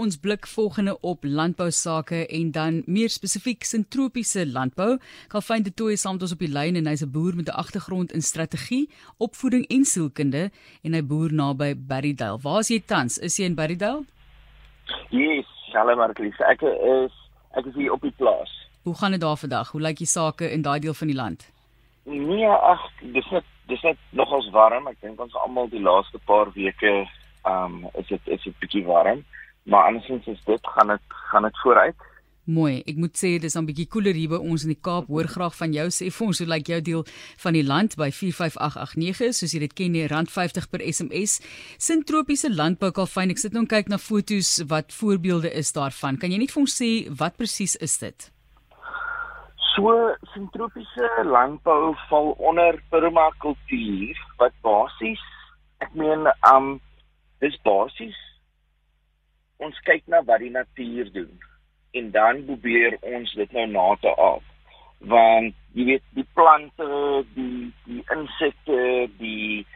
[0.00, 4.94] Ons blik volgende op landbou sake en dan meer spesifiek sintropiese landbou.
[5.28, 7.58] Kalfyn de Tooy saam met ons op die lyn en hy's 'n boer met 'n
[7.62, 10.50] agtergrond in strategie, opvoeding en sielkunde
[10.84, 12.38] en hy boer naby Berrydale.
[12.42, 13.18] Waar is jy tans?
[13.18, 14.04] Is jy in Berrydale?
[15.10, 16.40] Yes, hallo Marlies.
[16.40, 17.12] Ek is
[17.52, 18.50] ek is hier op die plaas.
[18.82, 19.70] Hoe gaan dit daar vandag?
[19.70, 21.52] Hoe lyk die sake in daai deel van die land?
[22.04, 24.86] Nee, ag, dis net dis net nogals warm.
[24.86, 27.06] Ek dink ons almal die laaste paar weke
[27.44, 29.24] ehm um, is dit is dit bietjie warm,
[29.70, 32.08] maar andersins is dit gaan dit gaan dit vooruit.
[32.50, 32.80] Mooi.
[32.88, 35.06] Ek moet sê dis 'n bietjie koeler hier by ons in die Kaap.
[35.06, 37.04] Hoor graag van jou sê vir ons hoe lyk jou deel
[37.38, 41.40] van die land by 45889 soos jy dit ken, die rand 50 per SMS.
[41.78, 43.30] Sintropiese landbou kalfyn.
[43.30, 46.18] Ek sit nou en kyk na foto's wat voorbeelde is daarvan.
[46.18, 48.32] Kan jy net vir ons sê wat presies is dit?
[49.76, 55.22] So sintropiese landbou val onder permakultuur wat basies
[55.80, 56.80] ek meen um
[57.40, 58.16] dis basies
[59.66, 61.32] ons kyk na wat die natuur doen
[61.98, 64.46] en dan probeer ons dit nou na te aap
[65.12, 66.88] want jy weet die plante
[67.36, 68.80] die die insekte
[69.20, 69.66] die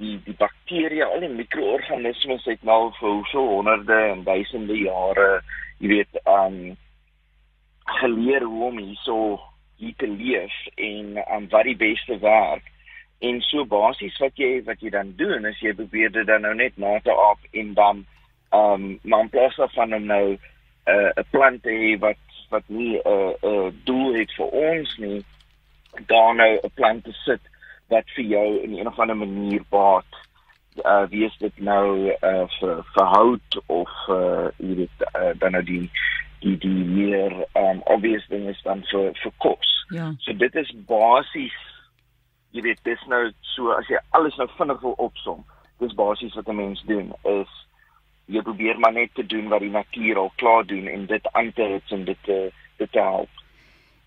[0.00, 5.32] die die bakterieë al die mikroorganismes het nou vir so honderde en duisende jare
[5.80, 6.60] jy weet um
[8.00, 9.40] geleer hoe om hierso
[9.80, 12.66] hier te leef en aan um, wat die beste werk.
[13.18, 16.54] En so basies wat jy wat jy dan doen is jy probeer dit dan nou
[16.56, 18.18] net na te aap en dan ehm
[18.50, 20.38] um, maar in plaas van om nou 'n
[20.90, 24.46] uh, 'n plant te hê wat wat nie 'n uh, 'n uh, doel het vir
[24.46, 25.24] ons nie,
[26.06, 27.40] dan nou 'n plant te sit
[27.88, 30.12] wat vir jou in 'n of ander manier baat.
[30.84, 35.52] Uh wie is dit nou uh vir vir hout of uh jy weet uh, dan
[35.52, 35.90] nou die
[36.40, 39.86] die die meer um obvious ding is dan vir vir kos.
[39.88, 40.14] Ja.
[40.18, 41.58] So dit is basies
[42.50, 45.44] jy weet dis nou so as jy alles nou vinnig wil opsom.
[45.78, 47.50] Dis basies wat 'n mens doen is
[48.30, 51.52] jy probeer maar net te doen wat die natuur al klaar doen en dit aan
[51.52, 52.40] te hits en dit te
[52.80, 53.40] dit te help.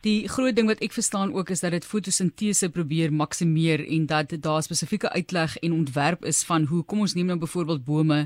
[0.03, 4.33] Die groot ding wat ek verstaan ook is dat dit fotosintese probeer maksimeer en dat
[4.43, 8.17] daar spesifieke uitleg en ontwerp is van hoe kom ons neem nou byvoorbeeld bome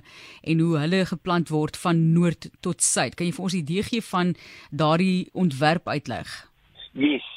[0.41, 3.13] en hoe hulle geplant word van noord tot suid.
[3.13, 4.35] Kan jy vir ons 'n idee gee van
[4.71, 6.49] daardie ontwerp uitleg?
[6.93, 7.27] Yes.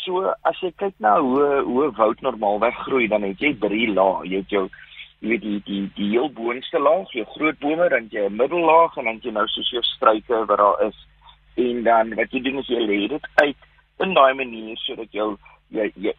[0.00, 4.24] So as jy kyk na hoe hoe woud normaalweg groei, dan het jy drie lae.
[4.24, 4.68] Jy het jou
[5.20, 8.96] jy weet die die die heel boonste laag, jou groot bome, dan jy 'n middellaag
[8.96, 10.96] en dan jy nou soos jou struike wat daar is.
[11.56, 13.56] En dan wat jy doen is jy lê dit uit
[13.98, 15.36] in daai manier sodat jou
[15.68, 16.14] jy, jy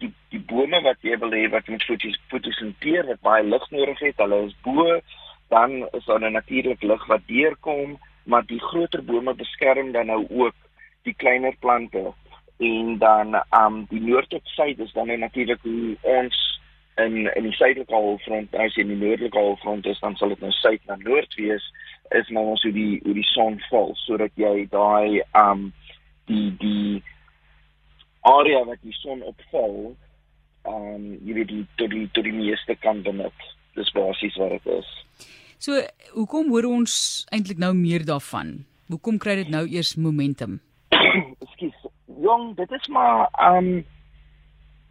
[0.00, 3.98] die die bome wat jy wil hê wat met fotos fotosinteer wat baie lig nodig
[3.98, 5.00] het, hulle is bo,
[5.48, 10.26] dan is daar 'n natuurlike lig wat deurkom, maar die groter bome beskerm dan nou
[10.30, 10.54] ook
[11.02, 12.12] die kleiner plante
[12.58, 16.59] en dan um die noord tot suid is dan nou natuurlik hoe ons
[17.06, 20.42] in in die suidelike halfrond as jy in die noordelike halfrond is dan sal dit
[20.44, 21.64] nou suid na noord wees
[22.18, 25.70] is nou ons hoe die hoe die son val sodat jy daai um
[26.30, 27.02] die die
[28.20, 29.92] area wat die son opval,
[30.68, 33.46] um, jy weet die tot die tot die meeste kan benut.
[33.78, 34.90] Dis basies wat dit is.
[35.60, 35.76] So,
[36.16, 38.60] hoekom hoor ons eintlik nou meer daarvan?
[38.90, 40.58] Hoekom kry dit nou eers momentum?
[41.44, 41.88] Ekskuus.
[42.20, 43.80] Jong, dit is maar um,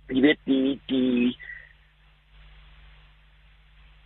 [0.09, 1.35] jy weet die die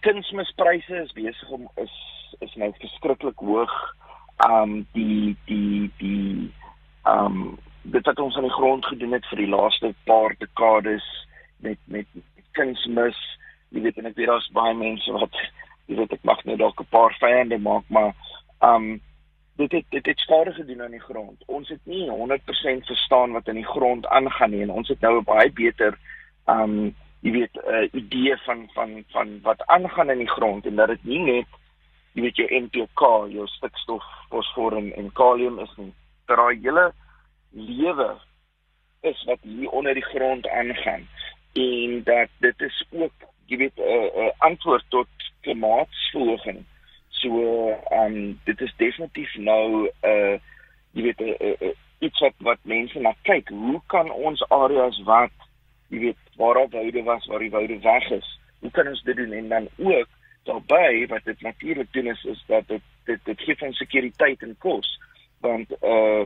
[0.04, 1.94] kunsmispryse is besig om is
[2.40, 3.74] is nou verskriklik hoog.
[4.44, 6.52] Um, die die die
[7.08, 11.06] um, dit wat ons aan die grond gedoen het vir die laaste paar dekades
[11.64, 12.08] met met
[12.58, 13.20] kunsmis
[13.74, 15.40] jy weet en ek weet daar's baie mense wat
[15.90, 18.14] jy weet ek mag nou dalk 'n paar vyande maak maar
[18.62, 19.02] um
[19.58, 23.48] dit het dit het skade gedoen aan die grond ons het nie 100% verstaan wat
[23.48, 25.98] in die grond aangaan nie en ons het nou 'n baie beter
[26.48, 30.76] um jy weet 'n uh, idee van van van wat aangaan in die grond en
[30.76, 31.60] dat dit nie net
[32.14, 33.02] jy weet jou NPK
[33.34, 35.94] jou stikstof fosfor en, kalium is nie
[36.28, 36.92] dat daai hele
[37.52, 38.10] lewe
[39.02, 41.08] is wat hier onder die grond aangaan
[41.54, 43.14] en dat dit is ook
[43.46, 45.08] jy weet 'n uh, uh, antwoord tot
[45.42, 46.66] klimaatsverhoging.
[47.10, 47.30] So
[47.70, 50.40] ehm um, dit is definitief nou 'n uh,
[50.92, 53.50] jy weet 'n uh, uh, iets wat wat mense na kyk.
[53.50, 55.36] Hoe kan ons areas wat
[55.94, 58.30] jy weet waar al woude was, waar die woude weg is,
[58.60, 60.10] hoe kan ons dit doen en dan ook
[60.44, 64.56] daarbey wat dit natuurlik doen is is dat dit dit, dit gee ons sekuriteit en
[64.58, 64.90] kos
[65.44, 66.24] want uh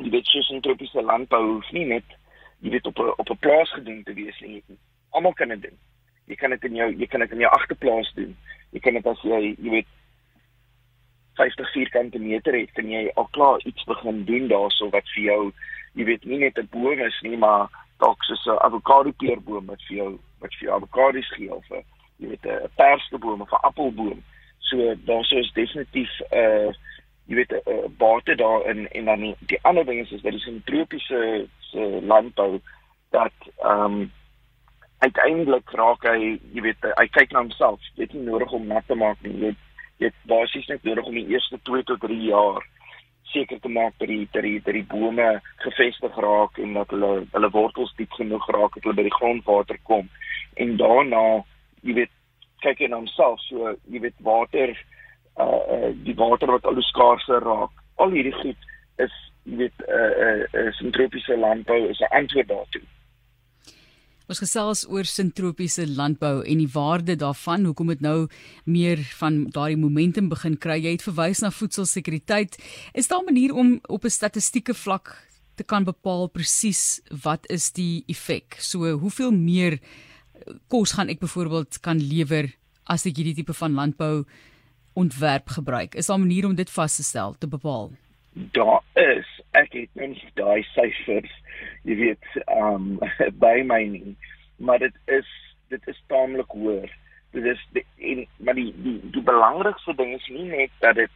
[0.00, 2.16] jy weet soos in tropiese landbou hoef nie net
[2.64, 4.62] jy weet op 'n op 'n plaas gedoen te wees nie.
[5.10, 5.78] Almal kan dit doen.
[6.26, 8.36] Jy kan dit in jou jy kan dit in jou agterplaas doen.
[8.70, 9.90] Jy kan dit as jy jy weet
[11.34, 15.52] 50 vierkante meter het, kan jy al klaar iets begin doen daarso wat vir jou
[15.94, 17.68] jy weet nie net 'n boom is nie, maar
[18.00, 20.10] dalk soos 'n avokado peerboom wat vir jou
[20.40, 21.84] wat vir jou avokados gee of 'n
[22.20, 24.22] jy weet 'n persboom of 'n appelboom.
[24.58, 26.72] So daar's is definitief 'n uh,
[27.28, 30.32] jy weet 'n uh, bate daarin en dan die, die ander ding is is dat
[30.32, 32.60] die sentropiese se landbou
[33.10, 34.12] dat ehm um,
[34.98, 37.80] uiteindelik raak hy jy weet hy kyk na homself.
[37.96, 39.36] Dit is nie nodig om nat te maak nie.
[39.44, 39.54] Jy
[39.98, 42.64] jy basies net nodig om die eerste 2 tot 3 jaar
[43.32, 47.26] seker te maak dat die dat die dat die bome gevestig raak en dat hulle
[47.32, 50.08] hulle wortels diep genoeg raak dat hulle by die grondwater kom.
[50.54, 51.24] En daarna
[51.82, 52.14] jy weet
[52.64, 54.74] kyk in homself so jy weet water
[55.40, 58.70] uh, uh die water wat al hoe skaarser raak al hierdie goed
[59.04, 62.86] is jy weet 'n uh, uh, uh, sintropiese landbou is 'n antwoord daartoe
[64.30, 68.28] Ons gesels oor sintropiese landbou en die waarde daarvan, hoekom dit nou
[68.62, 70.76] meer van daardie momentum begin kry.
[70.78, 72.54] Jy het verwys na voedselsekuriteit.
[72.94, 77.72] Is daar 'n manier om op 'n statistieke vlak te kan bepaal presies wat is
[77.72, 78.54] die effek?
[78.60, 79.80] So, hoeveel meer
[80.68, 82.54] kos gaan ek byvoorbeeld kan lewer
[82.84, 84.24] as ek hierdie tipe van landbou
[84.94, 85.94] ontwerp gebruik?
[85.94, 87.90] Is daar 'n manier om dit vas te stel, te bepaal?
[88.32, 91.30] Daar is, ek het mens daai syfers,
[91.88, 92.98] jy weet, um,
[93.44, 94.16] by my nie,
[94.58, 95.28] maar dit is
[95.70, 96.90] dit is taamlik hoër.
[97.30, 101.10] Dit is die, en maar die die die belangrikste ding is nie net dat dit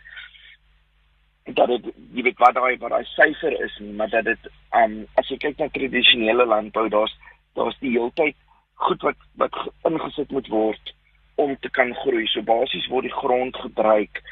[1.59, 5.03] dat dit jy weet wat daai wat daai syfer is nie, maar dat dit um,
[5.21, 7.15] as jy kyk na tradisionele landbou, daar's
[7.59, 8.39] daar's die heeltyd
[8.87, 9.59] goed wat wat
[9.91, 10.95] ingesit moet word
[11.35, 12.27] om te kan groei.
[12.31, 14.23] So basies word die grond gebruik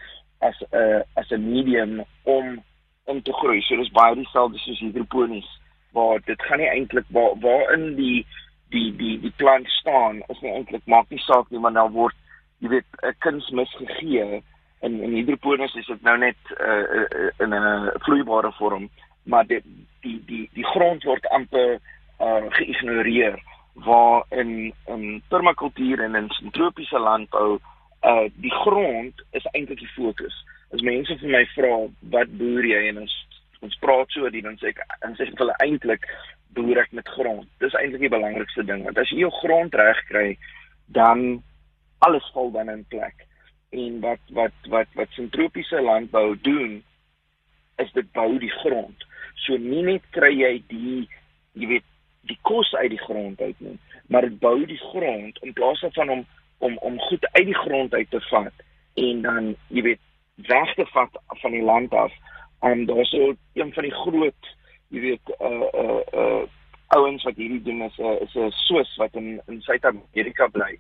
[0.40, 2.62] as 'n uh, as 'n medium om
[3.05, 3.61] om te groei.
[3.62, 5.50] So dis baie dieselfde soos hidroponies
[5.93, 8.27] waar dit gaan nie eintlik waar waarin die
[8.71, 12.17] die die die plant staan is nie eintlik maak nie saak nie maar nou word
[12.59, 14.43] jy weet 'n kunsmis gegee
[14.83, 18.89] in in hidroponies is dit nou net uh, uh, in 'n vloeibare vorm
[19.25, 19.65] maar dit
[20.00, 21.79] die die die grond word amper
[22.21, 23.39] uh, geïgnoreer
[23.75, 27.59] waar in in permakultuur en in tropiese landbou
[28.03, 30.35] uh die grond is eintlik die fokus.
[30.75, 31.77] As mense vir my vra
[32.11, 33.15] wat boer jy en ons
[33.62, 36.06] ons praat so die dan sê ek en sê hulle eintlik
[36.56, 37.49] boer ek met grond.
[37.62, 40.26] Dis eintlik die belangrikste ding want as jy jou grond reg kry
[40.93, 41.43] dan
[42.05, 43.26] alles val dan in plek.
[43.73, 46.82] En wat wat wat wat tropiese landbou doen
[47.81, 49.06] is dit bou die grond.
[49.47, 51.08] So nie net kry jy die
[51.58, 51.88] jy weet
[52.29, 56.11] die kos uit die grond uit nie, maar dit bou die grond in plaas van
[56.11, 56.26] om
[56.62, 60.03] om om goed uit die grond uit te vat en dan jy weet
[60.49, 62.12] weg te vat van die land af.
[62.62, 64.50] En daar's so een van die groot
[64.93, 66.43] jy weet uh uh uh
[66.93, 70.79] ouens wat hierdie doen is 'n is 'n Swiss wat in in Suid-Amerika bly.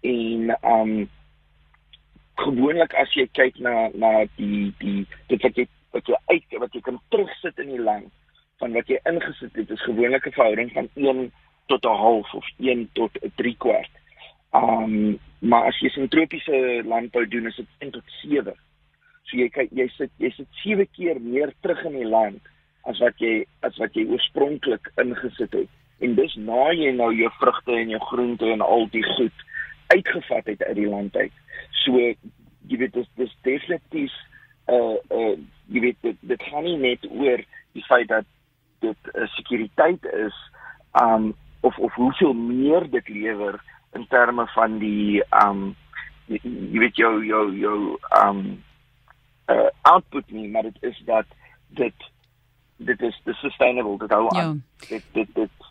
[0.00, 1.08] En um
[2.34, 6.72] gewoonlik as jy kyk na na die die dit wat jy wat jy uit wat
[6.72, 8.12] jy kan terugsit in die land
[8.58, 11.32] van wat jy ingesit het is gewoonlik 'n verhouding van 1
[11.66, 13.90] tot 'n half of 1 tot 'n 3 kwart.
[14.52, 18.54] Um maar as jy sentropiese landbou doen is dit 1 tot 7.
[19.38, 22.54] Jy kyk jy sit jy sit 7 keer meer terug in die land
[22.90, 25.68] as wat jy as wat jy oorspronklik ingesit het.
[26.04, 29.44] En dis na jy nou jou vrugte en jou groente en al die goed
[29.92, 31.32] uitgevat het uit die land uit.
[31.84, 34.14] So jy weet dis dis definitief
[34.68, 35.34] uh uh
[35.68, 37.42] jy weet dit, dit gaan nie net oor
[37.76, 38.26] die feit dat
[38.80, 40.36] dit 'n uh, sekuriteit is
[41.02, 43.60] um of of hoeveel meer dit lewer
[43.92, 45.74] in terme van die um
[46.26, 48.62] jy weet jou jou jou um
[49.48, 51.26] uh, output nie maar dit is dat
[51.68, 52.08] dit
[52.76, 54.42] dit is the sustainable dit hou ja.
[54.42, 55.70] aan dit dit dit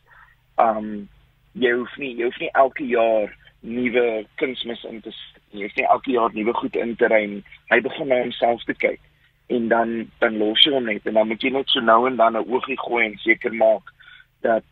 [0.62, 1.10] um
[1.52, 5.14] jy hoef nie jy hoef nie elke jaar nuwe kunsmis in te
[5.50, 7.24] jy hoef nie elke jaar nuwe goed in te ry
[7.74, 9.02] hy begin nou homself te kyk
[9.48, 12.20] en dan dan los jy hom net en dan moet jy net so nou en
[12.20, 13.94] dan 'n oogie gooi en seker maak
[14.42, 14.66] dat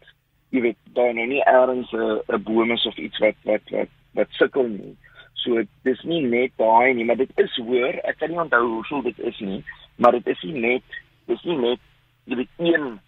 [0.49, 4.27] jy weet daar nou nie eers 'n boom is of iets wat wat wat wat
[4.29, 4.95] sukkel nie.
[5.43, 9.01] So dis nie net daai nie, maar dit is hoor, ek kan nie onthou hoeveel
[9.09, 9.63] dit is nie,
[9.95, 11.81] maar dit is nie net dis nie net
[12.25, 12.99] weet een 'n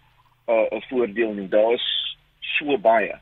[0.48, 1.48] uh, voordeel nie.
[1.48, 1.86] Daar's
[2.40, 3.18] so baie.